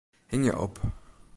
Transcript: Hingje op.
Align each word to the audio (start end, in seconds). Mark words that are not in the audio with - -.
Hingje 0.27 0.57
op. 0.57 0.79